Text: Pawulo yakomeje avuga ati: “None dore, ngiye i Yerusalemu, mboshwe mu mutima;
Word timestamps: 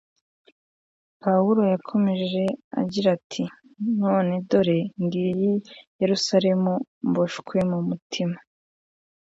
Pawulo 1.21 1.61
yakomeje 1.73 2.43
avuga 2.79 3.07
ati: 3.17 3.43
“None 4.01 4.31
dore, 4.49 4.79
ngiye 5.03 5.31
i 5.57 5.61
Yerusalemu, 6.01 6.73
mboshwe 7.09 7.57
mu 7.69 7.79
mutima; 7.87 8.37